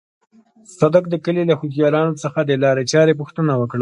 صدک 0.77 1.03
د 1.09 1.15
کلي 1.25 1.43
له 1.49 1.55
هوښيارانو 1.59 2.19
څخه 2.23 2.39
د 2.43 2.51
لارې 2.63 2.83
چارې 2.91 3.13
پوښتنه 3.19 3.51
وکړه. 3.55 3.69